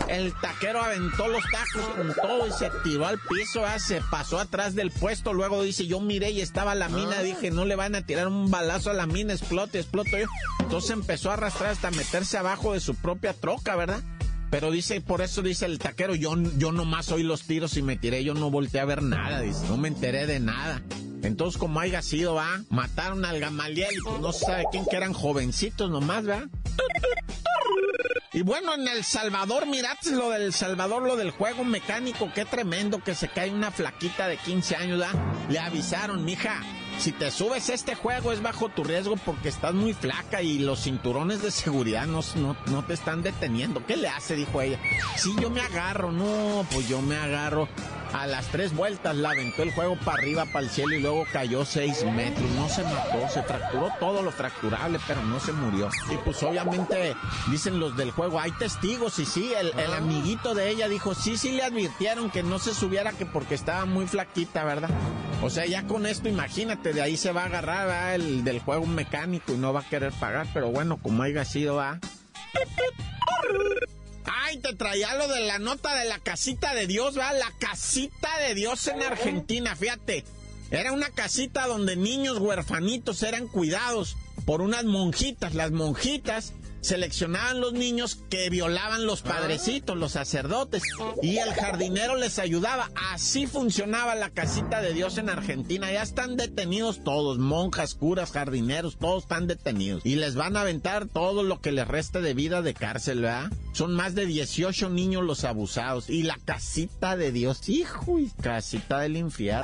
El 0.08 0.34
taquero 0.42 0.82
aventó 0.82 1.28
los 1.28 1.44
tacos 1.52 1.90
con 1.96 2.14
todo 2.14 2.48
y 2.48 2.52
se 2.52 2.70
tiró 2.84 3.08
al 3.08 3.20
piso, 3.20 3.64
se 3.80 4.02
pasó 4.12 4.40
atrás 4.40 4.76
del 4.76 4.92
puesto. 4.92 5.34
Luego 5.34 5.64
dice, 5.64 5.88
yo 5.88 6.00
miré 6.00 6.32
y 6.32 6.42
estaba 6.42 6.76
la 6.76 6.88
mina. 7.04 7.22
Dije, 7.22 7.52
no 7.52 7.66
le 7.66 7.76
van 7.76 7.96
a 7.96 8.06
tirar 8.06 8.28
un 8.28 8.50
balazo 8.52 8.90
a 8.90 8.94
la 8.94 9.06
mina, 9.06 9.34
explote, 9.34 9.80
exploto 9.80 10.18
yo. 10.18 10.26
Entonces 10.60 10.92
empezó 10.92 11.30
a 11.30 11.34
arrastrar 11.34 11.72
hasta 11.72 11.92
meterse 11.92 12.38
abajo 12.38 12.74
de 12.74 12.80
su 12.80 12.96
propia 12.96 13.34
troca, 13.34 13.76
¿verdad? 13.76 14.02
Pero 14.50 14.70
dice, 14.70 15.02
por 15.02 15.22
eso 15.22 15.42
dice 15.42 15.66
el 15.66 15.80
taquero, 15.80 16.14
yo, 16.14 16.36
yo 16.58 16.72
nomás 16.72 17.12
oí 17.12 17.24
los 17.24 17.44
tiros 17.44 17.76
y 17.76 17.82
me 17.82 17.98
tiré, 17.98 18.24
yo 18.24 18.36
no 18.36 18.52
volteé 18.52 18.82
a 18.82 18.86
ver 18.86 19.02
nada, 19.02 19.42
dice, 19.42 19.66
no 19.68 19.78
me 19.78 19.88
enteré 19.88 20.28
de 20.28 20.40
nada. 20.40 20.84
Entonces, 21.24 21.60
como 21.60 21.80
haya 21.80 22.02
sido, 22.02 22.36
va, 22.36 22.62
mataron 22.70 23.26
al 23.26 23.40
Gamaliel 23.40 23.96
y 23.96 24.02
pues 24.02 24.20
no 24.20 24.32
se 24.32 24.46
sabe 24.46 24.66
quién 24.72 24.86
que 24.86 24.96
eran 24.96 25.14
jovencitos 25.14 25.90
nomás, 25.90 26.26
¿verdad? 26.26 26.50
Y 28.34 28.42
bueno, 28.42 28.74
en 28.74 28.88
El 28.88 29.04
Salvador, 29.04 29.68
mirad 29.68 29.98
lo 30.12 30.32
del 30.32 30.54
Salvador, 30.54 31.04
lo 31.04 31.16
del 31.16 31.30
juego 31.30 31.64
mecánico, 31.64 32.32
qué 32.34 32.46
tremendo 32.46 33.04
que 33.04 33.14
se 33.14 33.28
cae 33.28 33.52
una 33.52 33.72
flaquita 33.72 34.28
de 34.28 34.38
15 34.38 34.76
años, 34.76 35.00
¿verdad? 35.00 35.20
Le 35.50 35.60
avisaron, 35.60 36.26
mija, 36.26 36.62
si 37.00 37.12
te 37.12 37.32
subes 37.32 37.70
a 37.70 37.74
este 37.74 37.96
juego 37.96 38.32
es 38.32 38.42
bajo 38.42 38.70
tu 38.70 38.84
riesgo 38.84 39.16
porque 39.18 39.50
estás 39.50 39.74
muy 39.74 39.94
flaca 39.94 40.42
y 40.42 40.60
los 40.60 40.84
cinturones 40.84 41.42
de 41.42 41.52
seguridad 41.52 42.06
no, 42.06 42.22
no, 42.36 42.56
no, 42.68 42.86
te 42.86 42.94
están 42.94 43.22
deteniendo. 43.22 43.86
¿Qué 43.86 43.98
le 43.98 44.08
hace? 44.08 44.36
Dijo 44.36 44.62
ella. 44.62 44.80
Sí, 45.18 45.34
yo 45.42 45.50
me 45.50 45.62
agarro. 45.62 46.12
No, 46.12 46.66
pues 46.72 46.88
yo 46.88 47.02
me 47.02 47.16
agarro. 47.16 47.68
A 48.14 48.28
las 48.28 48.46
tres 48.50 48.76
vueltas 48.76 49.16
la 49.16 49.32
aventó 49.32 49.64
el 49.64 49.74
juego 49.74 49.98
para 49.98 50.20
arriba, 50.20 50.46
para 50.46 50.66
el 50.66 50.70
cielo 50.70 50.94
y 50.94 51.00
luego 51.00 51.26
cayó 51.34 51.66
seis 51.66 52.06
metros. 52.06 52.48
No 52.52 52.70
se 52.70 52.84
mató, 52.84 53.28
se 53.28 53.42
fracturó 53.42 53.90
todo 54.00 54.22
lo 54.22 54.32
fracturable, 54.32 55.00
pero 55.08 55.24
no 55.24 55.40
se 55.40 55.52
murió. 55.52 55.90
Y 56.12 56.18
pues 56.18 56.44
obviamente 56.44 57.16
dicen 57.50 57.80
los 57.80 57.98
del 57.98 58.12
juego, 58.12 58.40
hay 58.40 58.52
testigos 58.52 59.18
y 59.18 59.26
sí, 59.26 59.52
el, 59.60 59.78
el 59.80 59.94
amiguito 59.94 60.54
de 60.54 60.70
ella 60.70 60.88
dijo, 60.88 61.16
sí, 61.16 61.38
sí 61.38 61.54
le 61.54 61.64
advirtieron 61.64 62.30
que 62.30 62.44
no 62.44 62.60
se 62.60 62.76
subiera 62.76 63.14
que 63.14 63.26
porque 63.26 63.56
estaba 63.56 63.86
muy 63.86 64.06
flaquita, 64.06 64.64
¿verdad? 64.64 64.92
O 65.44 65.50
sea, 65.50 65.66
ya 65.66 65.84
con 65.84 66.06
esto 66.06 66.30
imagínate, 66.30 66.94
de 66.94 67.02
ahí 67.02 67.18
se 67.18 67.34
va 67.34 67.44
a 67.44 67.46
agarrar 67.48 68.16
el 68.16 68.46
del 68.46 68.60
juego 68.60 68.86
mecánico 68.86 69.54
y 69.54 69.58
no 69.58 69.74
va 69.74 69.82
a 69.82 69.90
querer 69.90 70.14
pagar, 70.14 70.48
pero 70.54 70.72
bueno, 70.72 71.02
como 71.02 71.22
haya 71.22 71.44
sido, 71.44 71.76
va. 71.76 72.00
Ay, 74.24 74.58
te 74.60 74.74
traía 74.74 75.14
lo 75.16 75.28
de 75.28 75.42
la 75.42 75.60
nota 75.60 75.96
de 75.96 76.06
la 76.06 76.20
casita 76.20 76.74
de 76.74 76.88
Dios, 76.88 77.18
¿va? 77.18 77.34
La 77.34 77.52
casita 77.60 78.30
de 78.48 78.56
Dios 78.56 78.88
en 78.88 79.04
Argentina, 79.04 79.76
fíjate. 79.76 80.24
Era 80.72 80.94
una 80.94 81.10
casita 81.10 81.68
donde 81.68 81.98
niños 81.98 82.38
huerfanitos 82.40 83.22
eran 83.22 83.50
cuidados 83.50 84.16
por 84.46 84.62
unas 84.62 84.86
monjitas. 84.86 85.56
Las 85.56 85.72
monjitas 85.72 86.54
seleccionaban 86.84 87.62
los 87.62 87.74
niños 87.74 88.20
que 88.30 88.50
violaban 88.50 89.06
los 89.06 89.22
padrecitos, 89.22 89.98
los 89.98 90.12
sacerdotes, 90.12 90.84
y 91.22 91.38
el 91.38 91.54
jardinero 91.54 92.18
les 92.18 92.40
ayudaba. 92.40 92.92
Así 93.12 93.48
funcionaba 93.48 94.16
la 94.16 94.30
casita 94.30 94.82
de 94.82 94.94
Dios 94.94 95.18
en 95.18 95.30
Argentina. 95.30 95.92
Ya 95.92 96.04
están 96.04 96.36
detenidos 96.36 97.04
todos, 97.04 97.40
monjas, 97.40 97.96
curas, 97.96 98.32
jardineros, 98.32 98.98
todos 98.98 99.24
están 99.24 99.48
detenidos. 99.48 100.06
Y 100.06 100.16
les 100.16 100.36
van 100.36 100.58
a 100.58 100.62
aventar 100.62 101.08
todo 101.08 101.44
lo 101.44 101.62
que 101.62 101.72
les 101.72 101.88
reste 101.88 102.22
de 102.22 102.34
vida 102.34 102.62
de 102.62 102.74
cárcel, 102.74 103.22
¿verdad? 103.22 103.50
Son 103.72 103.94
más 103.94 104.14
de 104.14 104.26
18 104.26 104.90
niños 104.90 105.24
los 105.24 105.46
abusados. 105.46 106.10
Y 106.10 106.24
la 106.24 106.38
casita 106.44 107.16
de 107.16 107.32
Dios, 107.32 107.70
hijo, 107.70 108.20
y 108.20 108.30
casita 108.42 109.00
del 109.00 109.16
infierno. 109.16 109.64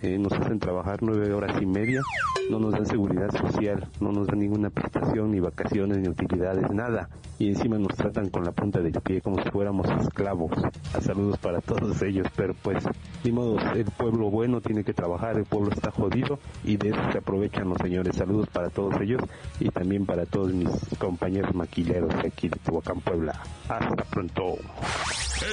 Eh, 0.02 0.18
nos 0.18 0.32
hacen 0.32 0.58
trabajar 0.58 0.98
nueve 1.00 1.32
horas 1.32 1.60
y 1.60 1.64
media, 1.64 2.02
no 2.50 2.58
nos 2.58 2.72
dan 2.72 2.84
seguridad 2.84 3.30
social, 3.30 3.88
no 4.00 4.12
nos 4.12 4.26
dan 4.26 4.40
ninguna 4.40 4.68
prestación, 4.68 5.30
ni 5.30 5.40
vacaciones, 5.40 5.98
ni 5.98 6.08
utilidades, 6.08 6.70
nada. 6.70 7.08
Y 7.38 7.48
encima 7.48 7.78
nos 7.78 7.96
tratan 7.96 8.28
con 8.28 8.44
la 8.44 8.52
punta 8.52 8.80
del 8.80 8.92
pie 8.92 9.20
como 9.22 9.42
si 9.42 9.50
fuéramos 9.50 9.86
esclavos. 10.02 10.52
A 10.94 11.00
saludos 11.00 11.38
para 11.38 11.60
todos 11.60 12.00
ellos, 12.02 12.26
pero 12.36 12.54
pues, 12.62 12.84
ni 13.24 13.32
modo, 13.32 13.58
el 13.74 13.84
pueblo 13.86 14.30
bueno 14.30 14.60
tiene 14.60 14.84
que 14.84 14.92
trabajar, 14.92 15.36
el 15.36 15.44
pueblo 15.44 15.70
está 15.72 15.90
jodido 15.90 16.38
y 16.64 16.76
de 16.76 16.90
eso 16.90 17.00
se 17.12 17.18
aprovechan 17.18 17.68
los 17.68 17.78
señores. 17.78 18.16
Saludos 18.16 18.48
para 18.52 18.68
todos 18.68 19.00
ellos 19.00 19.22
y 19.60 19.70
también 19.70 20.04
para 20.04 20.26
todos 20.26 20.52
mis 20.52 20.70
compañeros 20.98 21.54
maquileros 21.54 22.10
de 22.22 22.28
aquí 22.28 22.48
de 22.48 22.58
Tehuacán, 22.58 23.00
Puebla. 23.00 23.40
Hasta 23.68 24.04
pronto. 24.04 24.56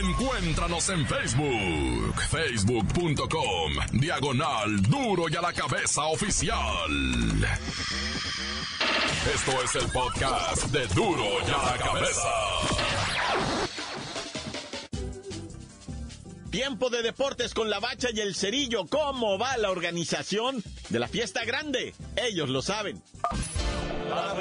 Encuéntranos 0.01 0.89
en 0.89 1.05
Facebook, 1.05 2.15
facebook.com, 2.29 3.99
diagonal 3.99 4.32
duro 4.89 5.25
y 5.29 5.35
a 5.35 5.41
la 5.41 5.53
cabeza 5.53 6.05
oficial. 6.05 6.57
Esto 9.33 9.63
es 9.63 9.75
el 9.75 9.91
podcast 9.91 10.63
de 10.71 10.87
duro 10.87 11.23
y 11.47 11.51
a 11.51 11.71
la 11.71 11.77
cabeza. 11.77 12.29
Tiempo 16.49 16.89
de 16.89 17.03
deportes 17.03 17.53
con 17.53 17.69
la 17.69 17.79
bacha 17.79 18.09
y 18.13 18.19
el 18.21 18.35
cerillo. 18.35 18.85
¿Cómo 18.87 19.37
va 19.37 19.57
la 19.57 19.69
organización 19.71 20.63
de 20.89 20.99
la 20.99 21.07
fiesta 21.07 21.45
grande? 21.45 21.93
Ellos 22.15 22.49
lo 22.49 22.61
saben. 22.61 23.01
¡La 24.09 24.33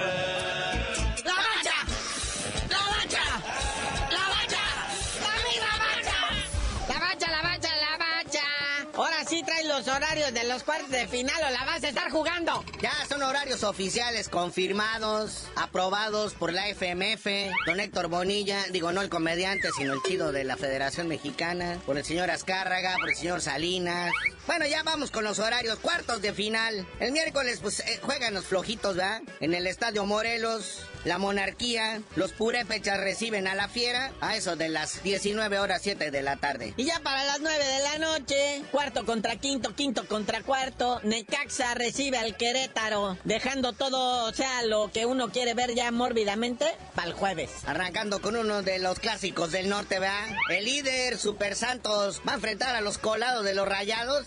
horarios 10.13 10.35
de 10.35 10.45
los 10.45 10.63
cuartos 10.63 10.91
de 10.91 11.09
final 11.09 11.41
o 11.47 11.51
la 11.51 11.65
vas 11.65 11.83
a 11.83 11.89
estar 11.89 12.11
jugando? 12.11 12.63
Ya 12.83 12.93
son 13.09 13.23
horarios 13.23 13.65
oficiales 13.65 14.29
confirmados, 14.29 15.49
aprobados 15.57 16.35
por 16.35 16.53
la 16.53 16.69
FMF, 16.69 17.27
don 17.65 17.81
Héctor 17.81 18.09
Bonilla, 18.09 18.59
digo 18.71 18.93
no 18.93 19.01
el 19.01 19.09
comediante, 19.09 19.71
sino 19.75 19.95
el 19.95 20.03
chido 20.07 20.31
de 20.31 20.45
la 20.45 20.59
Federación 20.59 21.09
Mexicana, 21.09 21.79
por 21.87 21.97
el 21.97 22.05
señor 22.05 22.31
Azcárraga, 22.31 22.97
por 23.01 23.09
el 23.09 23.17
señor 23.17 23.41
Salinas. 23.41 24.13
Bueno, 24.45 24.67
ya 24.67 24.83
vamos 24.83 25.13
con 25.13 25.23
los 25.23 25.39
horarios, 25.39 25.79
cuartos 25.79 26.21
de 26.21 26.33
final. 26.33 26.85
El 26.99 27.13
miércoles 27.13 27.61
pues 27.63 27.79
eh, 27.81 28.01
juegan 28.03 28.35
los 28.35 28.45
flojitos, 28.45 28.97
¿verdad? 28.97 29.23
En 29.39 29.55
el 29.55 29.69
Estadio 29.69 30.05
Morelos, 30.05 30.81
la 31.05 31.19
monarquía, 31.19 32.03
los 32.17 32.33
purépechas 32.33 32.99
reciben 32.99 33.47
a 33.47 33.55
la 33.55 33.69
fiera 33.69 34.13
a 34.21 34.37
eso 34.37 34.57
de 34.57 34.69
las 34.69 35.01
19 35.05 35.61
horas 35.61 35.83
7 35.83 36.11
de 36.11 36.23
la 36.23 36.37
tarde. 36.37 36.75
Y 36.77 36.85
ya 36.85 36.99
para 37.01 37.25
las 37.25 37.41
9 37.41 37.65
de 37.65 37.83
la 37.85 37.99
noche, 37.99 38.63
cuarto 38.73 39.07
contra 39.07 39.37
quinto, 39.37 39.77
quinto 39.77 40.07
contra 40.07 40.43
cuarto, 40.43 41.01
Necaxa 41.05 41.75
recibe 41.75 42.19
al 42.19 42.37
Querétaro, 42.37 43.17
dejando 43.23 43.73
todo, 43.73 44.25
o 44.25 44.33
sea, 44.33 44.63
lo 44.65 44.91
que 44.93 45.07
uno 45.07 45.31
quiere 45.31 45.55
ver 45.55 45.75
ya 45.75 45.93
mórbidamente 45.93 46.67
para 46.97 47.07
el 47.07 47.15
jueves. 47.15 47.51
Arrancando 47.67 48.21
con 48.21 48.35
uno 48.35 48.63
de 48.63 48.81
los 48.81 48.99
clásicos 48.99 49.53
del 49.53 49.69
norte, 49.69 50.01
¿verdad? 50.01 50.27
El 50.51 50.65
líder 50.65 51.17
Super 51.17 51.55
Santos 51.55 52.21
va 52.27 52.33
a 52.33 52.37
enfrentar 52.37 52.75
a 52.75 52.81
los 52.81 52.99
colados 52.99 53.45
de 53.45 53.55
los 53.55 53.69
rayados 53.69 54.27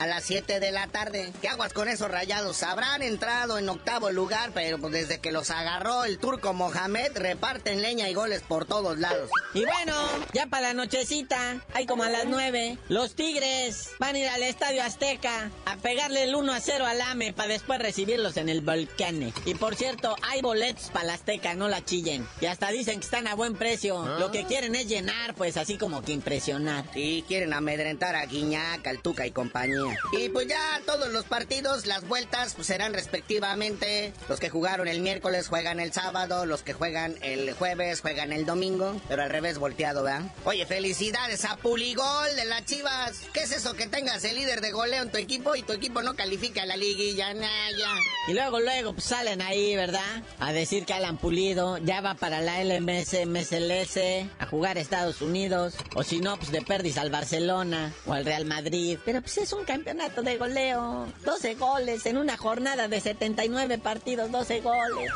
a 0.00 0.06
las 0.06 0.24
7 0.24 0.60
de 0.60 0.72
la 0.72 0.86
tarde. 0.88 1.32
¿Qué 1.40 1.48
aguas 1.48 1.72
con 1.72 1.88
esos 1.88 2.10
rayados? 2.10 2.62
Habrán 2.62 3.02
entrado 3.02 3.58
en 3.58 3.68
octavo 3.68 4.10
lugar, 4.10 4.50
pero 4.54 4.78
pues 4.78 4.92
desde 4.92 5.20
que 5.20 5.30
los 5.30 5.50
agarró 5.50 6.04
el 6.04 6.18
turco 6.18 6.54
Mohamed, 6.54 7.12
reparten 7.14 7.82
leña 7.82 8.08
y 8.08 8.14
goles 8.14 8.42
por 8.42 8.64
todos 8.64 8.98
lados. 8.98 9.30
Y 9.52 9.64
bueno, 9.64 9.94
ya 10.32 10.46
para 10.46 10.68
la 10.68 10.74
nochecita, 10.74 11.60
hay 11.74 11.84
como 11.84 12.02
a 12.02 12.08
las 12.08 12.24
9, 12.24 12.78
los 12.88 13.14
Tigres 13.14 13.90
van 13.98 14.14
a 14.14 14.18
ir 14.18 14.28
al 14.28 14.42
Estadio 14.42 14.82
Azteca 14.82 15.50
a 15.66 15.76
pegarle 15.76 16.24
el 16.24 16.34
1 16.34 16.52
a 16.52 16.60
0 16.60 16.86
al 16.86 17.00
AME 17.00 17.32
para 17.34 17.50
después 17.50 17.78
recibirlos 17.78 18.38
en 18.38 18.48
el 18.48 18.62
Volcán. 18.62 19.32
Y 19.44 19.54
por 19.54 19.76
cierto, 19.76 20.16
hay 20.22 20.40
boletos 20.40 20.90
para 20.90 21.04
la 21.04 21.14
Azteca, 21.14 21.54
no 21.54 21.68
la 21.68 21.84
chillen. 21.84 22.26
Y 22.40 22.46
hasta 22.46 22.70
dicen 22.70 23.00
que 23.00 23.04
están 23.04 23.26
a 23.26 23.34
buen 23.34 23.54
precio. 23.54 24.06
Lo 24.18 24.30
que 24.30 24.44
quieren 24.44 24.74
es 24.74 24.88
llenar, 24.88 25.34
pues 25.34 25.58
así 25.58 25.76
como 25.76 26.02
que 26.02 26.12
impresionar. 26.12 26.86
Sí, 26.94 27.22
quieren 27.28 27.52
amedrentar 27.52 28.16
a 28.16 28.24
Guiñac, 28.24 28.86
al 28.86 29.02
Tuca 29.02 29.26
y 29.26 29.30
compañía. 29.30 29.89
Y 30.12 30.28
pues 30.28 30.48
ya 30.48 30.80
todos 30.86 31.08
los 31.10 31.24
partidos, 31.24 31.86
las 31.86 32.06
vueltas, 32.06 32.54
pues 32.54 32.66
serán 32.66 32.94
respectivamente. 32.94 34.12
Los 34.28 34.40
que 34.40 34.50
jugaron 34.50 34.88
el 34.88 35.00
miércoles 35.00 35.48
juegan 35.48 35.80
el 35.80 35.92
sábado, 35.92 36.46
los 36.46 36.62
que 36.62 36.72
juegan 36.72 37.16
el 37.22 37.52
jueves 37.54 38.00
juegan 38.00 38.32
el 38.32 38.46
domingo, 38.46 39.00
pero 39.08 39.22
al 39.22 39.30
revés 39.30 39.58
volteado, 39.58 40.02
¿verdad? 40.02 40.22
Oye, 40.44 40.66
felicidades 40.66 41.44
a 41.44 41.56
Puligol 41.56 42.36
de 42.36 42.44
las 42.44 42.64
Chivas. 42.64 43.22
¿Qué 43.32 43.40
es 43.40 43.52
eso 43.52 43.74
que 43.74 43.86
tengas 43.86 44.24
el 44.24 44.36
líder 44.36 44.60
de 44.60 44.72
goleo 44.72 45.02
en 45.02 45.10
tu 45.10 45.18
equipo 45.18 45.54
y 45.54 45.62
tu 45.62 45.72
equipo 45.72 46.02
no 46.02 46.14
califica 46.14 46.62
a 46.62 46.66
la 46.66 46.76
liguilla? 46.76 47.32
Naya. 47.34 47.94
Y 48.28 48.32
luego, 48.32 48.60
luego, 48.60 48.92
pues 48.92 49.04
salen 49.06 49.42
ahí, 49.42 49.76
¿verdad? 49.76 50.22
A 50.38 50.52
decir 50.52 50.84
que 50.84 50.92
Alan 50.92 51.16
Pulido 51.16 51.78
ya 51.78 52.00
va 52.00 52.14
para 52.14 52.40
la 52.40 52.62
LMS, 52.62 53.26
MSLS, 53.26 53.98
a 54.38 54.46
jugar 54.46 54.76
a 54.76 54.80
Estados 54.80 55.22
Unidos. 55.22 55.74
O 55.94 56.02
si 56.02 56.20
no, 56.20 56.36
pues 56.36 56.50
de 56.52 56.62
perdis 56.62 56.98
al 56.98 57.10
Barcelona 57.10 57.92
o 58.06 58.12
al 58.12 58.24
Real 58.24 58.44
Madrid. 58.44 58.98
Pero 59.04 59.20
pues 59.20 59.38
es 59.38 59.52
un 59.52 59.64
campeonato 59.80 60.22
de 60.22 60.36
goleo. 60.36 61.06
12 61.24 61.54
goles 61.54 62.04
en 62.04 62.18
una 62.18 62.36
jornada 62.36 62.86
de 62.86 63.00
79 63.00 63.78
partidos, 63.78 64.30
12 64.30 64.60
goles. 64.60 65.10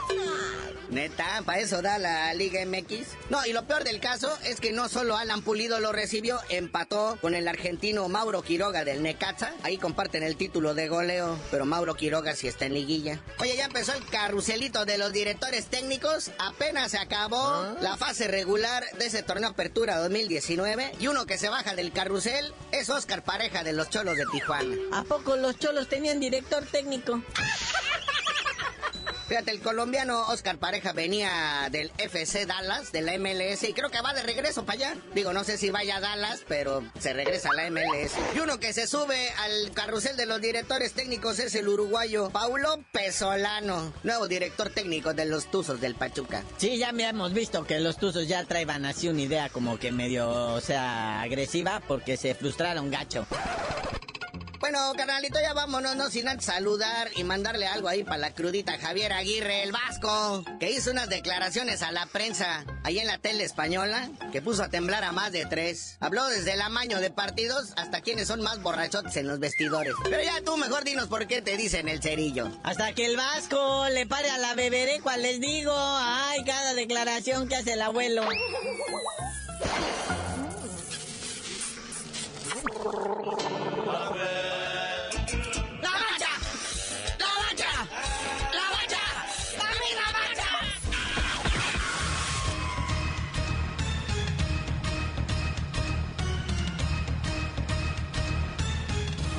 Neta, 0.90 1.42
para 1.44 1.59
eso 1.59 1.83
da 1.83 1.98
la 1.98 2.33
Liga 2.35 2.64
MX. 2.64 3.09
No, 3.31 3.44
y 3.46 3.53
lo 3.53 3.66
peor 3.66 3.85
del 3.85 4.00
caso 4.00 4.33
es 4.44 4.61
que 4.61 4.72
no 4.72 4.88
solo 4.88 5.16
Alan 5.16 5.42
Pulido 5.42 5.81
lo 5.81 5.92
recibió, 5.92 6.38
empató 6.50 7.18
con 7.20 7.35
el 7.35 7.48
argentino 7.48 8.09
Mauro 8.09 8.42
Quiroga 8.42 8.85
del 8.85 9.03
Necaxa. 9.03 9.53
Ahí 9.62 9.77
comparten 9.77 10.22
el 10.22 10.37
título 10.37 10.74
de 10.74 10.88
goleo, 10.88 11.38
pero 11.50 11.66
Mauro 11.66 11.94
Quiroga 11.94 12.37
sí 12.37 12.48
está 12.48 12.66
en 12.66 12.74
liguilla. 12.74 13.20
Oye, 13.40 13.57
ya 13.57 13.64
empezó 13.64 13.92
el 13.92 14.05
carruselito 14.07 14.85
de 14.85 14.98
los 14.98 15.12
directores 15.12 15.66
técnicos. 15.66 16.31
Apenas 16.38 16.92
se 16.92 16.98
acabó 16.98 17.77
la 17.81 17.96
fase 17.96 18.29
regular 18.29 18.85
de 18.98 19.07
ese 19.07 19.22
torneo 19.22 19.50
Apertura 19.50 19.98
2019. 19.98 20.92
Y 21.00 21.09
uno 21.09 21.27
que 21.27 21.38
se 21.38 21.48
baja 21.48 21.74
del 21.74 21.92
carrusel 21.92 22.55
es 22.72 22.88
Oscar 22.88 23.24
Pareja 23.24 23.64
de 23.64 23.72
los 23.72 23.90
Cholos 23.90 24.16
de 24.16 24.27
Tijuana. 24.31 24.54
¿A 24.93 25.03
poco 25.05 25.37
los 25.37 25.59
cholos 25.59 25.88
tenían 25.88 26.21
director 26.21 26.64
técnico? 26.67 27.21
Fíjate, 29.27 29.53
el 29.53 29.61
colombiano 29.61 30.21
Oscar 30.29 30.59
Pareja 30.59 30.93
venía 30.93 31.69
del 31.71 31.90
FC 31.97 32.45
Dallas, 32.45 32.93
de 32.93 33.01
la 33.01 33.19
MLS, 33.19 33.62
y 33.62 33.73
creo 33.73 33.88
que 33.88 34.03
va 34.03 34.12
de 34.12 34.23
regreso 34.23 34.67
para 34.67 34.90
allá. 34.90 34.97
Digo, 35.14 35.33
no 35.33 35.45
sé 35.45 35.57
si 35.57 35.71
vaya 35.71 35.97
a 35.97 36.01
Dallas, 36.01 36.43
pero 36.47 36.85
se 36.99 37.14
regresa 37.14 37.49
a 37.51 37.55
la 37.55 37.71
MLS. 37.71 38.12
Y 38.37 38.40
uno 38.40 38.61
que 38.61 38.75
se 38.75 38.87
sube 38.87 39.31
al 39.31 39.73
carrusel 39.73 40.19
de 40.19 40.27
los 40.27 40.43
directores 40.43 40.93
técnicos 40.93 41.38
es 41.38 41.55
el 41.55 41.69
uruguayo 41.69 42.29
Paulo 42.31 42.85
Pesolano, 42.93 43.95
nuevo 44.03 44.29
director 44.29 44.69
técnico 44.69 45.14
de 45.14 45.25
los 45.25 45.51
Tuzos 45.51 45.81
del 45.81 45.95
Pachuca. 45.95 46.45
Sí, 46.59 46.77
ya 46.77 46.93
me 46.93 47.09
hemos 47.09 47.33
visto 47.33 47.64
que 47.64 47.81
los 47.81 47.97
Tuzos 47.97 48.29
ya 48.29 48.45
traían 48.45 48.85
así 48.85 49.09
una 49.09 49.23
idea 49.23 49.49
como 49.49 49.79
que 49.79 49.90
medio, 49.90 50.29
o 50.31 50.61
sea, 50.61 51.23
agresiva 51.23 51.81
porque 51.88 52.19
se 52.19 52.35
frustraron 52.35 52.90
gacho. 52.90 53.27
Bueno, 54.64 54.94
carnalito, 54.96 55.38
ya 55.42 55.53
vámonos, 55.53 55.94
no 55.94 56.09
sin 56.09 56.27
antes 56.27 56.46
saludar 56.46 57.11
y 57.16 57.22
mandarle 57.22 57.66
algo 57.66 57.87
ahí 57.87 58.03
para 58.03 58.16
la 58.16 58.33
crudita 58.33 58.79
Javier 58.79 59.12
Aguirre, 59.12 59.62
el 59.62 59.72
Vasco, 59.72 60.42
que 60.59 60.70
hizo 60.70 60.90
unas 60.90 61.11
declaraciones 61.11 61.83
a 61.83 61.92
la 61.92 62.07
prensa 62.07 62.64
ahí 62.83 62.98
en 62.98 63.07
la 63.07 63.18
tele 63.18 63.44
española, 63.44 64.09
que 64.33 64.40
puso 64.40 64.62
a 64.62 64.70
temblar 64.70 65.05
a 65.05 65.12
más 65.12 65.33
de 65.33 65.44
tres. 65.44 65.98
Habló 66.00 66.27
desde 66.29 66.55
el 66.55 66.62
amaño 66.62 66.98
de 66.98 67.11
partidos 67.11 67.74
hasta 67.77 68.00
quienes 68.00 68.27
son 68.27 68.40
más 68.40 68.62
borrachotes 68.62 69.14
en 69.18 69.29
los 69.29 69.38
vestidores. 69.38 69.92
Pero 70.03 70.22
ya 70.22 70.40
tú 70.40 70.57
mejor 70.57 70.83
dinos 70.85 71.09
por 71.09 71.27
qué 71.27 71.42
te 71.42 71.59
dicen 71.59 71.87
el 71.90 72.00
cerillo. 72.00 72.48
Hasta 72.62 72.94
que 72.94 73.05
el 73.05 73.18
Vasco 73.18 73.87
le 73.90 74.07
pare 74.07 74.31
a 74.31 74.38
la 74.38 74.55
beberecua, 74.55 75.18
les 75.18 75.42
digo. 75.42 75.74
Ay, 75.77 76.42
cada 76.44 76.72
declaración 76.72 77.48
que 77.48 77.57
hace 77.57 77.74
el 77.74 77.83
abuelo. 77.83 78.22